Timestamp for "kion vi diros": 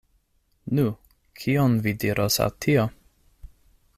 1.41-2.39